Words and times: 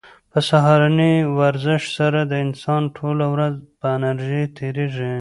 په 0.31 0.39
سهارني 0.49 1.13
ورزش 1.39 1.83
سره 1.97 2.19
د 2.31 2.33
انسان 2.45 2.81
ټوله 2.97 3.25
ورځ 3.33 3.55
په 3.79 3.87
انرژۍ 3.97 4.43
تېریږي. 4.57 5.09